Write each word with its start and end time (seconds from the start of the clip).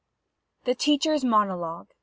THE 0.63 0.73
TEACHER'S 0.73 1.23
MONOLOGUE. 1.23 1.89